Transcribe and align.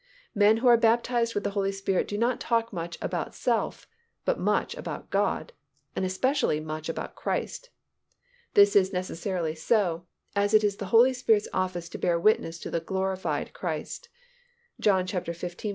Men 0.33 0.57
who 0.57 0.67
are 0.67 0.77
baptized 0.77 1.35
with 1.35 1.43
the 1.43 1.51
Holy 1.51 1.71
Spirit 1.71 2.07
do 2.07 2.17
not 2.17 2.39
talk 2.39 2.73
much 2.73 2.97
about 3.03 3.35
self 3.35 3.85
but 4.25 4.39
much 4.39 4.73
about 4.73 5.11
God, 5.11 5.53
and 5.95 6.03
especially 6.03 6.59
much 6.59 6.89
about 6.89 7.13
Christ. 7.13 7.69
This 8.55 8.75
is 8.75 8.91
necessarily 8.91 9.53
so, 9.53 10.07
as 10.35 10.55
it 10.55 10.63
is 10.63 10.77
the 10.77 10.87
Holy 10.89 11.13
Spirit's 11.13 11.47
office 11.53 11.87
to 11.89 11.99
bear 11.99 12.19
witness 12.19 12.57
to 12.61 12.71
the 12.71 12.79
glorified 12.79 13.53
Christ 13.53 14.09
(John 14.79 15.05
xv. 15.05 15.69